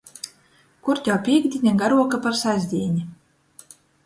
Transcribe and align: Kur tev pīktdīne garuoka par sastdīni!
Kur 0.87 1.01
tev 1.07 1.19
pīktdīne 1.27 1.75
garuoka 1.83 2.21
par 2.25 2.39
sastdīni! 2.41 3.07